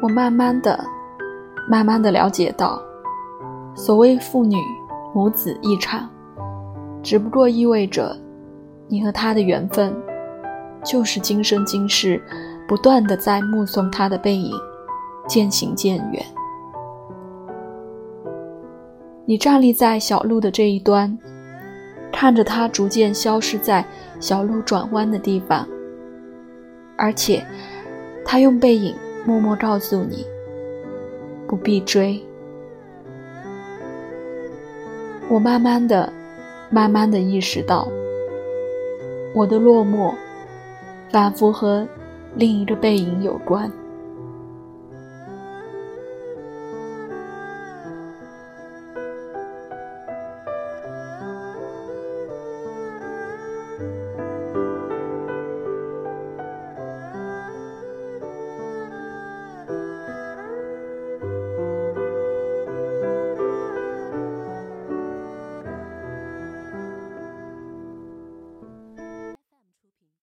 [0.00, 0.84] 我慢慢的、
[1.68, 2.82] 慢慢的了解到，
[3.74, 4.56] 所谓父女
[5.14, 6.08] 母子一场，
[7.02, 8.16] 只不过意味着
[8.88, 9.94] 你和他的缘分，
[10.84, 12.20] 就是今生今世
[12.66, 14.52] 不断的在目送他的背影
[15.28, 16.24] 渐行渐远。
[19.24, 21.16] 你站立在小路的这一端，
[22.12, 23.84] 看着他逐渐消失在
[24.18, 25.66] 小路转弯的地方，
[26.96, 27.44] 而且
[28.24, 30.26] 他用背影默默告诉你：
[31.46, 32.22] 不必追。
[35.28, 36.12] 我慢慢的、
[36.70, 37.88] 慢慢的意识到，
[39.34, 40.14] 我的落寞，
[41.10, 41.86] 仿佛和
[42.34, 43.70] 另一个背影有关。